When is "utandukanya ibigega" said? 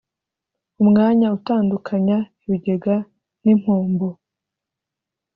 1.37-2.95